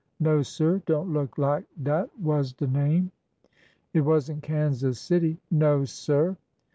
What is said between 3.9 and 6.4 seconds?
It was n't Kansas City?"'' No, sir